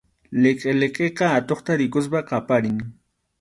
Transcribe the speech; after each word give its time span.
Liqiliqiqa 0.43 1.27
atuqta 1.41 1.73
rikuspas 1.83 2.27
qaparin. 2.33 2.77